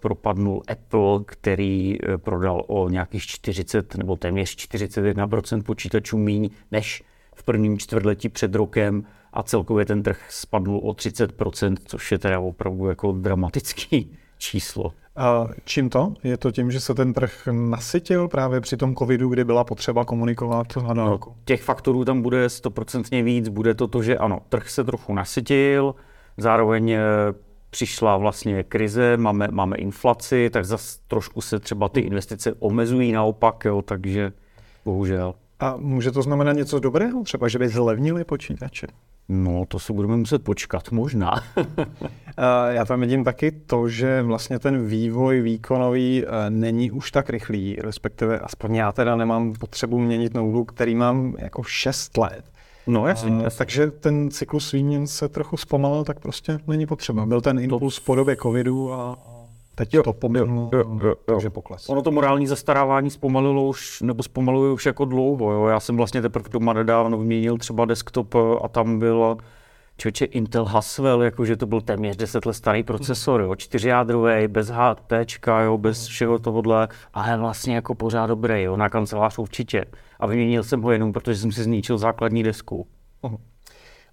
propadnul 0.00 0.62
Apple, 0.68 1.20
který 1.26 1.98
prodal 2.16 2.64
o 2.66 2.88
nějakých 2.88 3.22
40 3.22 3.96
nebo 3.96 4.16
téměř 4.16 4.56
41% 4.56 5.62
počítačů 5.62 6.18
míň 6.18 6.50
než 6.70 7.02
v 7.34 7.42
prvním 7.42 7.78
čtvrtletí 7.78 8.28
před 8.28 8.54
rokem 8.54 9.04
a 9.32 9.42
celkově 9.42 9.84
ten 9.84 10.02
trh 10.02 10.26
spadl 10.30 10.76
o 10.76 10.92
30%, 10.92 11.76
což 11.84 12.12
je 12.12 12.18
teda 12.18 12.40
opravdu 12.40 12.86
jako 12.86 13.12
dramatický 13.12 14.16
číslo. 14.38 14.92
A 15.16 15.46
čím 15.64 15.90
to? 15.90 16.14
Je 16.24 16.36
to 16.36 16.50
tím, 16.50 16.70
že 16.70 16.80
se 16.80 16.94
ten 16.94 17.12
trh 17.12 17.48
nasytil 17.52 18.28
právě 18.28 18.60
při 18.60 18.76
tom 18.76 18.96
covidu, 18.96 19.28
kdy 19.28 19.44
byla 19.44 19.64
potřeba 19.64 20.04
komunikovat 20.04 20.76
na 20.76 20.94
no, 20.94 21.20
Těch 21.44 21.62
faktorů 21.62 22.04
tam 22.04 22.22
bude 22.22 22.48
stoprocentně 22.48 23.22
víc. 23.22 23.48
Bude 23.48 23.74
to 23.74 23.88
to, 23.88 24.02
že 24.02 24.18
ano, 24.18 24.40
trh 24.48 24.70
se 24.70 24.84
trochu 24.84 25.14
nasytil, 25.14 25.94
zároveň 26.36 26.90
eh, 26.90 27.00
přišla 27.70 28.16
vlastně 28.16 28.62
krize, 28.62 29.16
máme, 29.16 29.48
máme 29.50 29.76
inflaci, 29.76 30.50
tak 30.50 30.64
zase 30.64 30.98
trošku 31.08 31.40
se 31.40 31.58
třeba 31.58 31.88
ty 31.88 32.00
investice 32.00 32.54
omezují 32.58 33.12
naopak, 33.12 33.64
jo, 33.64 33.82
takže 33.82 34.32
bohužel. 34.84 35.34
A 35.62 35.76
může 35.76 36.10
to 36.10 36.22
znamenat 36.22 36.52
něco 36.52 36.78
dobrého? 36.78 37.22
Třeba, 37.24 37.48
že 37.48 37.58
by 37.58 37.68
zlevnili 37.68 38.24
počítače? 38.24 38.86
No, 39.28 39.64
to 39.68 39.78
se 39.78 39.92
budeme 39.92 40.16
muset 40.16 40.44
počkat, 40.44 40.90
možná. 40.90 41.34
Já 42.68 42.84
tam 42.84 43.00
vidím 43.00 43.24
taky 43.24 43.50
to, 43.50 43.88
že 43.88 44.22
vlastně 44.22 44.58
ten 44.58 44.86
vývoj 44.86 45.40
výkonový 45.40 46.24
eh, 46.24 46.50
není 46.50 46.90
už 46.90 47.10
tak 47.10 47.30
rychlý, 47.30 47.76
respektive 47.80 48.38
aspoň 48.38 48.74
já 48.74 48.92
teda 48.92 49.16
nemám 49.16 49.52
potřebu 49.52 49.98
měnit 49.98 50.34
notebook, 50.34 50.72
který 50.72 50.94
mám 50.94 51.34
jako 51.38 51.62
6 51.62 52.16
let. 52.16 52.44
No 52.86 53.06
jasně. 53.06 53.44
takže 53.58 53.90
ten 53.90 54.30
cyklus 54.30 54.72
výměn 54.72 55.06
se 55.06 55.28
trochu 55.28 55.56
zpomalil, 55.56 56.04
tak 56.04 56.20
prostě 56.20 56.58
není 56.66 56.86
potřeba. 56.86 57.26
Byl 57.26 57.40
ten 57.40 57.58
impuls 57.58 57.98
to... 57.98 58.04
po 58.04 58.14
době 58.14 58.36
covidu 58.36 58.92
a 58.92 59.18
Teď 59.74 59.94
jo, 59.94 60.02
to 60.02 60.12
pomylo, 60.12 60.70
jo, 60.72 60.78
jo, 60.78 60.98
jo. 61.02 61.14
takže 61.24 61.50
pokles. 61.50 61.88
Ono 61.88 62.02
to 62.02 62.10
morální 62.10 62.46
zastarávání 62.46 63.10
zpomalilo 63.10 63.68
už, 63.68 64.00
nebo 64.02 64.22
zpomaluje 64.22 64.72
už 64.72 64.86
jako 64.86 65.04
dlouho. 65.04 65.52
Jo. 65.52 65.66
Já 65.66 65.80
jsem 65.80 65.96
vlastně 65.96 66.22
teprve 66.22 66.48
doma 66.48 66.72
nedávno 66.72 67.18
vyměnil 67.18 67.58
třeba 67.58 67.84
desktop 67.84 68.34
a 68.62 68.68
tam 68.68 68.98
byl 68.98 69.36
člověče 69.96 70.24
Intel 70.24 70.64
Haswell, 70.64 71.22
jakože 71.22 71.56
to 71.56 71.66
byl 71.66 71.80
téměř 71.80 72.16
10 72.16 72.46
let 72.46 72.54
starý 72.54 72.82
procesor, 72.82 73.40
jo, 73.40 73.54
čtyřjádrový, 73.54 74.48
bez 74.48 74.68
HT, 74.68 75.12
jo, 75.64 75.78
bez 75.78 76.06
všeho 76.06 76.38
tohohle, 76.38 76.88
ale 77.14 77.38
vlastně 77.38 77.74
jako 77.74 77.94
pořád 77.94 78.26
dobrý, 78.26 78.62
jo, 78.62 78.76
na 78.76 78.88
kancelář 78.88 79.38
určitě. 79.38 79.84
A 80.20 80.26
vyměnil 80.26 80.62
jsem 80.62 80.82
ho 80.82 80.90
jenom, 80.90 81.12
protože 81.12 81.36
jsem 81.36 81.52
si 81.52 81.62
zničil 81.62 81.98
základní 81.98 82.42
desku. 82.42 82.86
Uh-huh. 83.22 83.38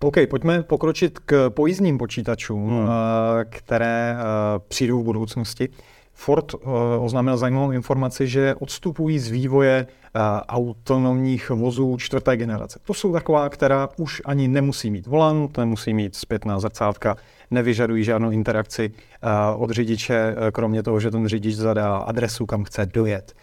OK, 0.03 0.15
pojďme 0.29 0.63
pokročit 0.63 1.20
k 1.20 1.50
pojízdním 1.50 1.98
počítačům, 1.98 2.70
hmm. 2.70 2.88
Eh, 2.88 3.46
které 3.50 4.15
eh, 4.18 4.24
přijdou 4.68 5.01
v 5.01 5.03
budoucnosti. 5.03 5.70
Ford 6.13 6.53
eh, 6.53 6.58
oznámil 7.00 7.38
zajímavou 7.38 7.72
informaci, 7.72 8.27
že 8.27 8.56
odstupují 8.56 9.20
z 9.20 9.27
vývoje 9.29 9.88
autonomních 10.48 11.50
vozů 11.50 11.98
čtvrté 11.98 12.38
generace. 12.38 12.79
To 12.86 12.94
jsou 12.94 13.13
taková, 13.13 13.50
která 13.50 13.89
už 13.98 14.22
ani 14.25 14.48
nemusí 14.48 14.91
mít 14.91 15.08
volant, 15.08 15.58
nemusí 15.58 15.94
mít 15.94 16.15
zpětná 16.15 16.60
zrcátka, 16.60 17.15
nevyžadují 17.51 18.03
žádnou 18.03 18.32
interakci 18.32 18.91
od 19.56 19.70
řidiče, 19.70 20.36
kromě 20.51 20.84
toho, 20.84 21.00
že 21.00 21.12
ten 21.12 21.27
řidič 21.27 21.56
zadá 21.56 21.98
adresu, 21.98 22.46
kam 22.46 22.63
chce 22.63 22.86
dojet 22.86 23.34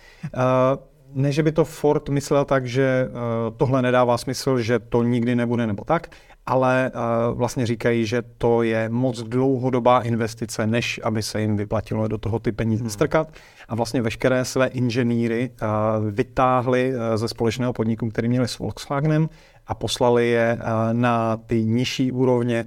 ne, 1.15 1.33
že 1.33 1.43
by 1.43 1.53
to 1.53 1.65
Ford 1.65 2.09
myslel 2.09 2.45
tak, 2.45 2.67
že 2.67 3.09
tohle 3.57 3.83
nedává 3.83 4.19
smysl, 4.19 4.59
že 4.59 4.79
to 4.79 5.03
nikdy 5.03 5.37
nebude 5.37 5.67
nebo 5.67 5.85
tak, 5.85 6.11
ale 6.47 6.91
uh, 6.95 7.38
vlastně 7.38 7.67
říkají, 7.67 8.07
že 8.07 8.23
to 8.38 8.62
je 8.62 8.88
moc 8.88 9.23
dlouhodobá 9.23 10.00
investice, 10.00 10.67
než 10.67 11.00
aby 11.05 11.23
se 11.23 11.41
jim 11.41 11.57
vyplatilo 11.57 12.09
do 12.09 12.19
toho 12.19 12.38
ty 12.38 12.53
peníze 12.53 12.83
hmm. 12.83 12.91
strkat. 12.91 13.29
A 13.69 13.75
vlastně 13.75 14.03
veškeré 14.03 14.45
své 14.45 14.67
inženýry 14.67 15.50
uh, 15.50 15.69
vytáhli 16.11 16.93
uh, 16.95 17.17
ze 17.17 17.29
společného 17.29 17.73
podniku, 17.73 18.09
který 18.09 18.29
měli 18.29 18.49
s 18.49 18.59
Volkswagenem 18.59 19.29
a 19.67 19.75
poslali 19.75 20.29
je 20.29 20.59
na 20.93 21.37
ty 21.37 21.65
nižší 21.65 22.12
úrovně 22.12 22.65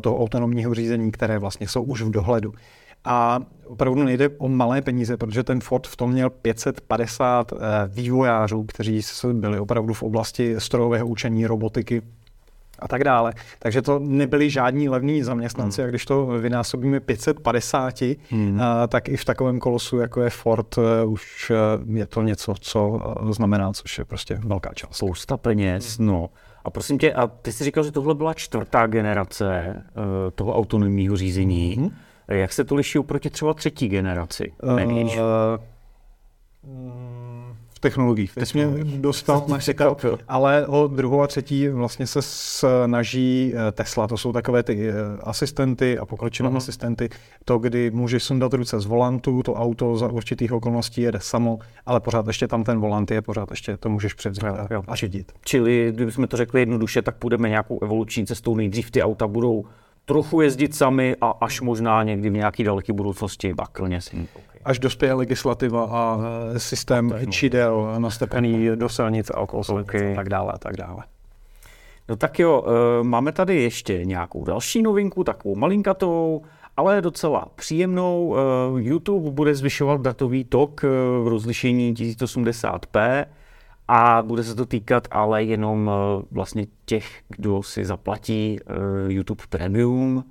toho 0.00 0.18
autonomního 0.18 0.74
řízení, 0.74 1.12
které 1.12 1.38
vlastně 1.38 1.68
jsou 1.68 1.82
už 1.82 2.02
v 2.02 2.10
dohledu. 2.10 2.52
A 3.04 3.40
opravdu 3.66 4.02
nejde 4.02 4.28
o 4.28 4.48
malé 4.48 4.82
peníze, 4.82 5.16
protože 5.16 5.42
ten 5.42 5.60
Ford 5.60 5.86
v 5.86 5.96
tom 5.96 6.10
měl 6.10 6.30
550 6.30 7.52
vývojářů, 7.88 8.64
kteří 8.64 9.00
byli 9.32 9.58
opravdu 9.58 9.94
v 9.94 10.02
oblasti 10.02 10.54
strojového 10.58 11.06
učení, 11.06 11.46
robotiky, 11.46 12.02
a 12.82 12.88
tak 12.88 13.04
dále. 13.04 13.32
Takže 13.58 13.82
to 13.82 13.98
nebyli 13.98 14.50
žádní 14.50 14.88
levní 14.88 15.22
zaměstnanci 15.22 15.80
hmm. 15.82 15.88
a 15.88 15.90
když 15.90 16.04
to 16.04 16.26
vynásobíme 16.26 17.00
550, 17.00 18.00
hmm. 18.30 18.60
a, 18.60 18.86
tak 18.86 19.08
i 19.08 19.16
v 19.16 19.24
takovém 19.24 19.58
kolosu, 19.58 19.98
jako 19.98 20.22
je 20.22 20.30
Ford, 20.30 20.78
uh, 20.78 21.12
už 21.12 21.50
uh, 21.86 21.96
je 21.96 22.06
to 22.06 22.22
něco, 22.22 22.54
co 22.60 22.88
uh, 22.88 23.32
znamená, 23.32 23.72
což 23.72 23.98
je 23.98 24.04
prostě 24.04 24.38
velká 24.44 24.70
část. 24.74 24.96
Spousta 24.96 25.36
peněz, 25.36 25.98
hmm. 25.98 26.06
no. 26.06 26.30
A 26.64 26.70
prosím 26.70 26.98
tě, 26.98 27.12
a 27.12 27.26
ty 27.26 27.52
jsi 27.52 27.64
říkal, 27.64 27.84
že 27.84 27.92
tohle 27.92 28.14
byla 28.14 28.34
čtvrtá 28.34 28.86
generace 28.86 29.74
uh, 29.76 30.02
toho 30.34 30.56
autonomního 30.56 31.16
řízení. 31.16 31.74
Hmm. 31.74 31.90
Jak 32.28 32.52
se 32.52 32.64
to 32.64 32.74
liší 32.74 32.98
oproti 32.98 33.30
třeba 33.30 33.54
třetí 33.54 33.88
generaci? 33.88 34.52
Uh, 34.62 34.78
technologiích. 37.82 38.34
Teď 38.34 38.54
mě 38.54 38.66
dostal 38.84 39.44
na 39.48 39.58
ale 40.28 40.66
o 40.66 40.86
druhou 40.86 41.22
a 41.22 41.26
třetí 41.26 41.68
vlastně 41.68 42.06
se 42.06 42.22
snaží 42.22 43.52
eh, 43.54 43.72
Tesla, 43.72 44.08
to 44.08 44.16
jsou 44.16 44.32
takové 44.32 44.62
ty 44.62 44.88
eh, 44.88 44.94
asistenty 45.20 45.98
a 45.98 46.06
pokročilé 46.06 46.50
uh-huh. 46.50 46.56
asistenty, 46.56 47.08
to, 47.44 47.58
kdy 47.58 47.90
můžeš 47.90 48.22
sundat 48.22 48.54
ruce 48.54 48.80
z 48.80 48.86
volantu, 48.86 49.42
to 49.42 49.54
auto 49.54 49.96
za 49.96 50.08
určitých 50.08 50.52
okolností 50.52 51.00
jede 51.02 51.20
samo, 51.20 51.58
ale 51.86 52.00
pořád 52.00 52.26
ještě 52.26 52.48
tam 52.48 52.64
ten 52.64 52.80
volant 52.80 53.10
je, 53.10 53.22
pořád 53.22 53.50
ještě 53.50 53.76
to 53.76 53.88
můžeš 53.88 54.14
převzít 54.14 54.44
a, 54.44 54.68
a 54.88 54.94
řídit. 54.94 55.32
Čili, 55.44 55.92
kdybychom 55.94 56.26
to 56.26 56.36
řekli 56.36 56.60
jednoduše, 56.60 57.02
tak 57.02 57.16
půjdeme 57.16 57.48
nějakou 57.48 57.78
evoluční 57.82 58.26
cestou, 58.26 58.54
nejdřív 58.54 58.90
ty 58.90 59.02
auta 59.02 59.26
budou 59.26 59.64
trochu 60.04 60.40
jezdit 60.40 60.74
sami 60.74 61.16
a 61.20 61.30
až 61.30 61.60
možná 61.60 62.02
někdy 62.02 62.30
v 62.30 62.32
nějaké 62.32 62.64
daleké 62.64 62.92
budoucnosti 62.92 63.54
baklně 63.54 64.00
si 64.00 64.28
až 64.64 64.78
dospěje 64.78 65.12
legislativa 65.12 65.84
a 65.90 66.18
e, 66.54 66.58
systém 66.58 67.12
čidel 67.30 67.94
nastepený 67.98 68.68
do 68.74 68.88
silnic 68.88 69.30
a 69.30 69.36
okolo 69.36 69.64
silnic 69.64 69.88
a 69.94 70.14
tak 70.14 70.28
dále 70.28 70.52
a 70.52 70.58
tak 70.58 70.76
dále. 70.76 71.04
No 72.08 72.16
tak 72.16 72.38
jo, 72.38 72.64
e, 72.66 73.04
máme 73.04 73.32
tady 73.32 73.62
ještě 73.62 74.04
nějakou 74.04 74.44
další 74.44 74.82
novinku, 74.82 75.24
takovou 75.24 75.56
malinkatou, 75.56 76.42
ale 76.76 77.02
docela 77.02 77.46
příjemnou. 77.54 78.36
E, 78.36 78.40
YouTube 78.82 79.30
bude 79.30 79.54
zvyšovat 79.54 80.00
datový 80.00 80.44
tok 80.44 80.82
v 81.22 81.28
rozlišení 81.28 81.94
1080p 81.94 83.24
a 83.88 84.22
bude 84.22 84.44
se 84.44 84.54
to 84.54 84.66
týkat 84.66 85.08
ale 85.10 85.44
jenom 85.44 85.90
vlastně 86.30 86.66
těch, 86.84 87.22
kdo 87.28 87.62
si 87.62 87.84
zaplatí 87.84 88.58
YouTube 89.08 89.42
Premium, 89.48 90.24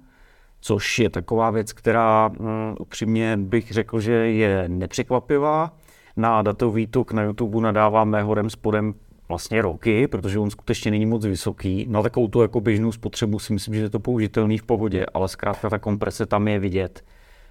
což 0.61 0.99
je 0.99 1.09
taková 1.09 1.49
věc, 1.49 1.73
která 1.73 2.27
mm, 2.27 2.75
upřímně 2.79 3.37
bych 3.37 3.71
řekl, 3.71 3.99
že 3.99 4.11
je 4.11 4.69
nepřekvapivá. 4.69 5.73
Na 6.17 6.41
datový 6.41 6.87
tok 6.87 7.11
na 7.11 7.23
YouTube 7.23 7.61
nadáváme 7.61 8.21
horem 8.21 8.49
spodem 8.49 8.93
vlastně 9.27 9.61
roky, 9.61 10.07
protože 10.07 10.39
on 10.39 10.49
skutečně 10.49 10.91
není 10.91 11.05
moc 11.05 11.25
vysoký. 11.25 11.85
Na 11.89 12.01
takovou 12.01 12.27
tu 12.27 12.41
jako 12.41 12.61
běžnou 12.61 12.91
spotřebu 12.91 13.39
si 13.39 13.53
myslím, 13.53 13.75
že 13.75 13.81
je 13.81 13.89
to 13.89 13.99
použitelný 13.99 14.57
v 14.57 14.63
pohodě, 14.63 15.05
ale 15.13 15.27
zkrátka 15.27 15.69
ta 15.69 15.79
komprese 15.79 16.25
tam 16.25 16.47
je 16.47 16.59
vidět. 16.59 17.03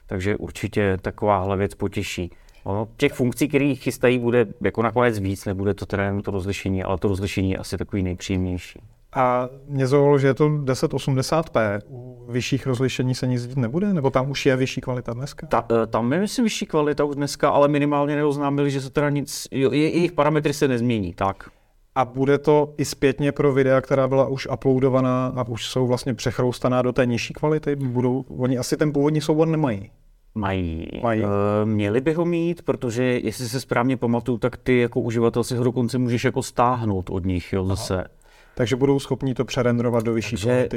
Takže 0.06 0.36
určitě 0.36 0.98
takováhle 1.02 1.56
věc 1.56 1.74
potěší. 1.74 2.30
Ono, 2.64 2.88
těch 2.96 3.12
funkcí, 3.12 3.48
které 3.48 3.74
chystají, 3.74 4.18
bude 4.18 4.46
jako 4.60 4.82
nakonec 4.82 5.18
víc, 5.18 5.44
nebude 5.44 5.74
to 5.74 5.86
teda 5.86 6.04
jen 6.04 6.22
to 6.22 6.30
rozlišení, 6.30 6.84
ale 6.84 6.98
to 6.98 7.08
rozlišení 7.08 7.50
je 7.50 7.56
asi 7.56 7.78
takový 7.78 8.02
nejpříjemnější. 8.02 8.80
A 9.12 9.48
mě 9.66 9.86
zaujalo, 9.86 10.18
že 10.18 10.26
je 10.26 10.34
to 10.34 10.48
1080p. 10.48 11.80
U 11.88 12.26
vyšších 12.28 12.66
rozlišení 12.66 13.14
se 13.14 13.26
nic 13.26 13.46
dít 13.46 13.56
nebude? 13.56 13.94
Nebo 13.94 14.10
tam 14.10 14.30
už 14.30 14.46
je 14.46 14.56
vyšší 14.56 14.80
kvalita 14.80 15.12
dneska? 15.12 15.46
Ta, 15.46 15.66
eh, 15.82 15.86
tam 15.86 16.12
je, 16.12 16.20
myslím, 16.20 16.44
vyšší 16.44 16.66
kvalita 16.66 17.04
už 17.04 17.16
dneska, 17.16 17.50
ale 17.50 17.68
minimálně 17.68 18.16
neoznámili, 18.16 18.70
že 18.70 18.80
se 18.80 18.90
teda 18.90 19.10
nic, 19.10 19.48
jo, 19.50 19.72
jejich 19.72 20.12
parametry 20.12 20.52
se 20.52 20.68
nezmění, 20.68 21.14
tak. 21.14 21.50
A 21.94 22.04
bude 22.04 22.38
to 22.38 22.74
i 22.78 22.84
zpětně 22.84 23.32
pro 23.32 23.52
videa, 23.52 23.80
která 23.80 24.08
byla 24.08 24.28
už 24.28 24.48
uploadovaná 24.52 25.32
a 25.36 25.48
už 25.48 25.66
jsou 25.66 25.86
vlastně 25.86 26.14
přechroustaná 26.14 26.82
do 26.82 26.92
té 26.92 27.06
nižší 27.06 27.34
kvality? 27.34 27.76
Budou, 27.76 28.24
oni 28.28 28.58
asi 28.58 28.76
ten 28.76 28.92
původní 28.92 29.20
soubor 29.20 29.48
nemají. 29.48 29.90
Mají. 30.34 30.88
Mají. 31.02 31.22
Uh, 31.22 31.28
měli 31.64 32.00
by 32.00 32.12
ho 32.12 32.24
mít, 32.24 32.62
protože 32.62 33.02
jestli 33.02 33.48
se 33.48 33.60
správně 33.60 33.96
pamatuju, 33.96 34.38
tak 34.38 34.56
ty 34.56 34.78
jako 34.78 35.00
uživatel 35.00 35.44
si 35.44 35.56
ho 35.56 35.64
dokonce 35.64 35.98
můžeš 35.98 36.24
jako 36.24 36.42
stáhnout 36.42 37.10
od 37.10 37.24
nich, 37.24 37.52
jo, 37.52 37.66
zase. 37.66 37.94
Aha. 37.94 38.19
Takže 38.60 38.76
budou 38.76 38.98
schopni 38.98 39.34
to 39.34 39.44
přerendrovat 39.44 40.04
do 40.04 40.12
vyšší 40.12 40.36
že 40.36 40.68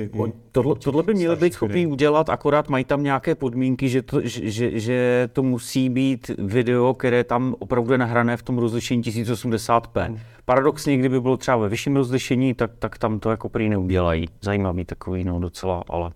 tohle, 0.51 0.75
tohle 0.75 1.03
by 1.03 1.13
měli 1.13 1.35
být 1.35 1.53
schopni 1.53 1.85
udělat, 1.85 2.29
akorát 2.29 2.69
mají 2.69 2.85
tam 2.85 3.03
nějaké 3.03 3.35
podmínky, 3.35 3.89
že 3.89 4.01
to, 4.01 4.21
že, 4.21 4.51
že, 4.51 4.79
že 4.79 5.29
to 5.33 5.43
musí 5.43 5.89
být 5.89 6.31
video, 6.37 6.93
které 6.93 7.23
tam 7.23 7.55
opravdu 7.59 7.91
je 7.91 7.97
nahrané 7.97 8.37
v 8.37 8.43
tom 8.43 8.57
rozlišení 8.57 9.03
1080p. 9.03 10.07
Hmm. 10.07 10.19
Paradoxně, 10.45 10.97
kdyby 10.97 11.21
bylo 11.21 11.37
třeba 11.37 11.57
ve 11.57 11.69
vyšším 11.69 11.95
rozlišení, 11.95 12.53
tak, 12.53 12.71
tak 12.79 12.97
tam 12.97 13.19
to 13.19 13.29
jako 13.29 13.49
prý 13.49 13.69
neudělají. 13.69 14.27
Zajímavý 14.41 14.85
takový, 14.85 15.23
no 15.23 15.39
docela, 15.39 15.83
ale 15.89 16.11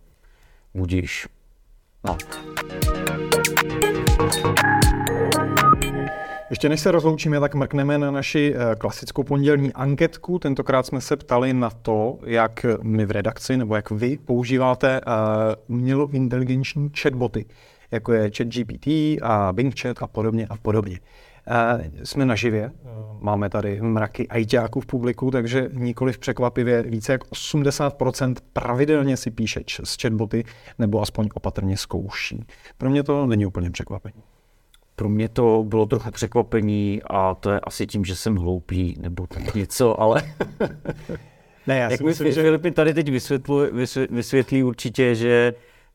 budíš. 0.74 1.28
No. 2.04 2.18
Ještě 6.50 6.70
než 6.70 6.80
se 6.80 6.92
rozloučíme, 6.92 7.40
tak 7.40 7.56
mrkneme 7.56 7.98
na 7.98 8.12
naši 8.12 8.56
eh, 8.56 8.76
klasickou 8.76 9.24
pondělní 9.24 9.74
anketku. 9.74 10.40
Tentokrát 10.40 10.86
jsme 10.86 11.02
se 11.02 11.16
ptali 11.16 11.54
na 11.54 11.70
to, 11.70 12.20
jak 12.26 12.66
my 12.82 13.06
v 13.06 13.12
redakci 13.12 13.58
nebo 13.58 13.76
jak 13.76 13.92
vy 13.92 14.18
používáte 14.18 15.02
uh, 15.02 15.76
umělou 15.76 16.08
inteligenční 16.08 16.92
chatboty, 17.02 17.46
jako 17.92 18.14
je 18.14 18.32
ChatGPT 18.38 18.88
a 19.22 19.50
Bing 19.54 19.80
Chat 19.80 20.04
a 20.04 20.08
podobně 20.08 20.48
a 20.50 20.58
podobně. 20.58 21.00
Uh, 21.48 21.82
jsme 22.04 22.26
naživě, 22.26 22.72
máme 23.20 23.50
tady 23.50 23.82
mraky 23.82 24.28
ajťáků 24.28 24.82
v 24.82 24.86
publiku, 24.86 25.32
takže 25.32 25.70
nikoliv 25.74 26.20
překvapivě 26.20 26.84
více 26.84 27.12
jak 27.12 27.24
80% 27.24 28.36
pravidelně 28.54 29.18
si 29.18 29.32
píše 29.32 29.60
s 29.84 29.98
chatboty 30.02 30.44
nebo 30.80 31.02
aspoň 31.02 31.30
opatrně 31.34 31.78
zkouší. 31.78 32.46
Pro 32.78 32.90
mě 32.90 33.04
to 33.04 33.26
není 33.26 33.46
úplně 33.46 33.72
překvapení. 33.72 34.24
Pro 35.00 35.10
mě 35.10 35.30
to 35.30 35.64
bylo 35.68 35.86
trochu 35.86 36.12
překvapení 36.12 37.02
a 37.08 37.36
to 37.36 37.52
je 37.52 37.60
asi 37.60 37.88
tím, 37.88 38.06
že 38.06 38.16
jsem 38.16 38.36
hloupý 38.36 38.96
nebo 39.00 39.28
tak 39.28 39.56
něco, 39.56 40.02
ale... 40.02 40.24
ne, 41.68 41.78
já 41.78 41.90
si 41.90 42.04
myslím, 42.04 42.32
že 42.32 42.42
Filip 42.42 42.64
mi 42.64 42.72
tady 42.72 42.94
teď 42.94 43.12
vysvětlí, 43.12 43.56
vysvětlí 44.10 44.64
určitě, 44.64 45.16
že 45.16 45.54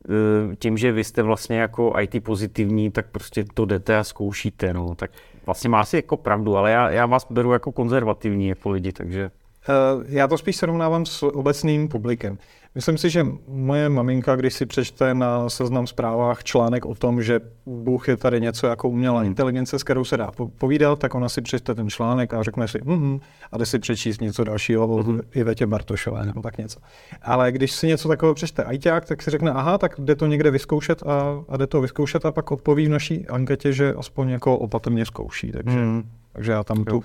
eh, 0.09 0.55
tím, 0.55 0.77
že 0.77 0.91
vy 0.91 1.03
jste 1.03 1.23
vlastně 1.23 1.59
jako 1.59 1.93
IT 2.01 2.23
pozitivní, 2.23 2.91
tak 2.91 3.05
prostě 3.11 3.45
to 3.53 3.65
jdete 3.65 3.97
a 3.97 4.03
zkoušíte, 4.03 4.73
no, 4.73 4.95
tak 4.95 5.11
vlastně 5.45 5.69
má 5.69 5.81
asi 5.81 5.95
jako 5.95 6.17
pravdu, 6.17 6.57
ale 6.57 6.71
já, 6.71 6.89
já 6.89 7.05
vás 7.05 7.27
beru 7.29 7.53
jako 7.53 7.71
konzervativní 7.71 8.47
jako 8.47 8.69
lidi, 8.69 8.91
takže... 8.91 9.31
Uh, 9.69 10.03
já 10.07 10.27
to 10.27 10.37
spíš 10.37 10.55
srovnávám 10.55 11.05
s 11.05 11.23
obecným 11.23 11.87
publikem. 11.87 12.37
Myslím 12.75 12.97
si, 12.97 13.09
že 13.09 13.25
moje 13.47 13.89
maminka, 13.89 14.35
když 14.35 14.53
si 14.53 14.65
přečte 14.65 15.13
na 15.13 15.49
seznam 15.49 15.87
zprávách 15.87 16.43
článek 16.43 16.85
o 16.85 16.95
tom, 16.95 17.23
že 17.23 17.39
Bůh 17.65 18.07
je 18.07 18.17
tady 18.17 18.41
něco 18.41 18.67
jako 18.67 18.89
umělá 18.89 19.19
hmm. 19.19 19.27
inteligence, 19.27 19.79
s 19.79 19.83
kterou 19.83 20.03
se 20.03 20.17
dá 20.17 20.31
povídat, 20.57 20.99
tak 20.99 21.15
ona 21.15 21.29
si 21.29 21.41
přečte 21.41 21.75
ten 21.75 21.89
článek 21.89 22.33
a 22.33 22.43
řekne 22.43 22.67
si, 22.67 22.79
mm 22.83 23.19
a 23.51 23.57
jde 23.57 23.65
si 23.65 23.79
přečíst 23.79 24.21
něco 24.21 24.43
dalšího 24.43 24.87
o 24.87 25.03
mm 25.03 25.19
Ivetě 25.35 25.65
Bartošové 25.65 26.25
nebo 26.25 26.41
tak 26.41 26.57
něco. 26.57 26.79
Ale 27.21 27.51
když 27.51 27.71
si 27.71 27.87
něco 27.87 28.07
takového 28.07 28.35
přečte 28.35 28.63
ajťák, 28.63 29.05
tak 29.05 29.21
si 29.21 29.31
řekne, 29.31 29.51
aha, 29.51 29.77
tak 29.77 29.95
jde 29.99 30.15
to 30.15 30.25
někde 30.25 30.51
vyzkoušet 30.51 31.03
a, 31.03 31.43
a 31.49 31.57
jde 31.57 31.67
to 31.67 31.81
vyzkoušet 31.81 32.25
a 32.25 32.31
pak 32.31 32.51
odpoví 32.51 32.85
v 32.85 32.89
naší 32.89 33.27
anketě, 33.27 33.73
že 33.73 33.93
aspoň 33.93 34.29
jako 34.29 34.57
opatrně 34.57 35.05
zkouší. 35.05 35.51
Takže 35.51 35.77
mm. 35.79 36.03
Takže 36.33 36.51
já 36.51 36.63
tam 36.63 36.83
tu, 36.83 36.97
uh, 36.97 37.03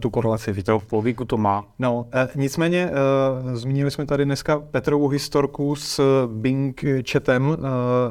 tu 0.00 0.10
korelaci 0.10 0.52
vidím. 0.52 0.78
v 0.78 0.92
logiku 0.92 1.24
to 1.24 1.36
má. 1.36 1.64
No, 1.78 1.98
uh, 1.98 2.06
nicméně 2.34 2.90
uh, 2.90 3.54
zmínili 3.54 3.90
jsme 3.90 4.06
tady 4.06 4.24
dneska 4.24 4.58
Petrovu 4.58 5.08
historku 5.08 5.76
s 5.76 6.00
Bing 6.26 6.84
chatem 7.12 7.48
uh, 7.48 7.56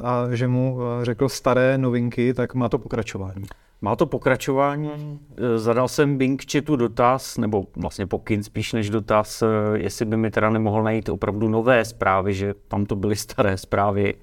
a 0.03 0.27
že 0.31 0.47
mu 0.47 0.79
řekl 1.01 1.29
staré 1.29 1.77
novinky, 1.77 2.33
tak 2.33 2.53
má 2.53 2.69
to 2.69 2.77
pokračování. 2.77 3.45
Má 3.81 3.95
to 3.95 4.05
pokračování. 4.05 5.19
Zadal 5.55 5.87
jsem 5.87 6.17
Bing 6.17 6.43
chatu 6.51 6.75
dotaz, 6.75 7.37
nebo 7.37 7.65
vlastně 7.75 8.07
pokyn 8.07 8.43
spíš 8.43 8.73
než 8.73 8.89
dotaz, 8.89 9.43
jestli 9.73 10.05
by 10.05 10.17
mi 10.17 10.31
teda 10.31 10.49
nemohl 10.49 10.83
najít 10.83 11.09
opravdu 11.09 11.47
nové 11.47 11.85
zprávy, 11.85 12.33
že 12.33 12.53
tam 12.67 12.85
to 12.85 12.95
byly 12.95 13.15
staré 13.15 13.57
zprávy 13.57 14.13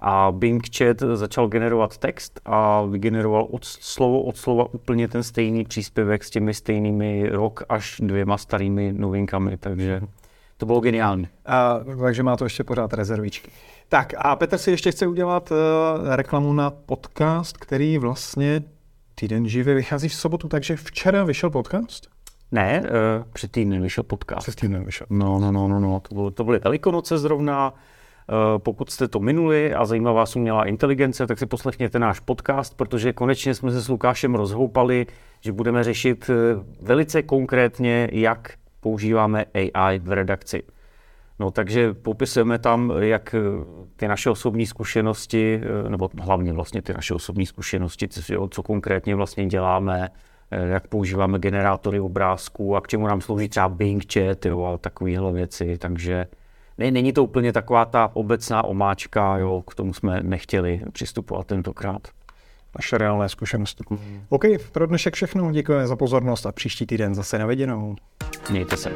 a 0.00 0.32
Bing 0.32 0.76
Chat 0.76 1.00
začal 1.14 1.48
generovat 1.48 1.98
text 1.98 2.40
a 2.44 2.82
vygeneroval 2.82 3.46
od 3.50 3.64
slovo 3.64 4.22
od 4.22 4.36
slova 4.36 4.74
úplně 4.74 5.08
ten 5.08 5.22
stejný 5.22 5.64
příspěvek 5.64 6.24
s 6.24 6.30
těmi 6.30 6.54
stejnými 6.54 7.28
rok 7.28 7.62
až 7.68 8.00
dvěma 8.04 8.38
starými 8.38 8.92
novinkami, 8.92 9.56
takže 9.56 10.00
to 10.56 10.66
bylo 10.66 10.80
geniální. 10.80 11.28
A, 11.46 11.80
takže 12.00 12.22
má 12.22 12.36
to 12.36 12.44
ještě 12.44 12.64
pořád 12.64 12.92
rezervičky. 12.92 13.50
Tak 13.88 14.12
a 14.18 14.36
Petr 14.36 14.58
si 14.58 14.70
ještě 14.70 14.92
chce 14.92 15.06
udělat 15.06 15.50
uh, 15.50 15.56
reklamu 16.14 16.52
na 16.52 16.70
podcast, 16.70 17.56
který 17.56 17.98
vlastně 17.98 18.62
týden 19.14 19.48
živě 19.48 19.74
vychází 19.74 20.08
v 20.08 20.14
sobotu, 20.14 20.48
takže 20.48 20.76
včera 20.76 21.24
vyšel 21.24 21.50
podcast? 21.50 22.06
Ne, 22.52 22.82
uh, 22.82 23.24
před 23.32 23.52
týdnem 23.52 23.82
vyšel 23.82 24.04
podcast. 24.04 24.46
Před 24.46 24.60
týdnem 24.60 24.84
vyšel. 24.84 25.06
No, 25.10 25.38
no, 25.38 25.52
no, 25.52 25.68
no, 25.68 25.80
no. 25.80 26.00
To, 26.08 26.14
bylo, 26.14 26.30
to 26.30 26.44
byly 26.44 26.58
velikonoce 26.64 27.18
zrovna, 27.18 27.74
pokud 28.58 28.90
jste 28.90 29.08
to 29.08 29.20
minuli 29.20 29.74
a 29.74 29.84
zajímá 29.84 30.12
vás 30.12 30.36
umělá 30.36 30.64
inteligence, 30.64 31.26
tak 31.26 31.38
si 31.38 31.46
poslechněte 31.46 31.98
náš 31.98 32.20
podcast, 32.20 32.76
protože 32.76 33.12
konečně 33.12 33.54
jsme 33.54 33.70
se 33.70 33.80
s 33.80 33.88
Lukášem 33.88 34.34
rozhoupali, 34.34 35.06
že 35.40 35.52
budeme 35.52 35.84
řešit 35.84 36.30
eh, 36.30 36.34
velice 36.82 37.22
konkrétně, 37.22 38.08
jak 38.12 38.52
používáme 38.80 39.44
AI 39.54 39.98
v 39.98 40.12
redakci. 40.12 40.62
No, 41.38 41.50
takže 41.50 41.94
popisujeme 41.94 42.58
tam, 42.58 42.92
jak 42.98 43.34
eh, 43.34 43.40
ty 43.96 44.08
naše 44.08 44.30
osobní 44.30 44.66
zkušenosti, 44.66 45.60
nebo 45.88 46.10
hlavně 46.20 46.52
vlastně 46.52 46.82
ty 46.82 46.92
naše 46.92 47.14
osobní 47.14 47.46
zkušenosti, 47.46 48.08
co, 48.08 48.48
co 48.50 48.62
konkrétně 48.62 49.14
vlastně 49.14 49.46
děláme, 49.46 50.08
jak 50.50 50.88
používáme 50.88 51.38
generátory 51.38 52.00
obrázků 52.00 52.76
a 52.76 52.80
k 52.80 52.88
čemu 52.88 53.06
nám 53.06 53.20
slouží 53.20 53.48
třeba 53.48 53.68
Bing 53.68 54.12
Chat 54.12 54.46
jo, 54.46 54.64
a 54.64 54.78
takovéhle 54.78 55.32
věci. 55.32 55.78
Takže 55.78 56.26
ne, 56.80 56.90
není 56.90 57.12
to 57.12 57.24
úplně 57.24 57.52
taková 57.52 57.84
ta 57.84 58.10
obecná 58.12 58.64
omáčka, 58.64 59.38
jo, 59.38 59.62
k 59.66 59.74
tomu 59.74 59.94
jsme 59.94 60.20
nechtěli 60.22 60.80
přistupovat 60.92 61.46
tentokrát. 61.46 62.08
Naše 62.78 62.98
reálné 62.98 63.28
zkušenosti. 63.28 63.84
Mm. 63.90 64.22
OK, 64.28 64.44
pro 64.72 64.86
dnešek 64.86 65.14
všechno. 65.14 65.52
Děkujeme 65.52 65.86
za 65.86 65.96
pozornost 65.96 66.46
a 66.46 66.52
příští 66.52 66.86
týden 66.86 67.14
zase 67.14 67.38
na 67.38 67.46
viděnou. 67.46 67.96
Mějte 68.50 68.76
se. 68.76 68.92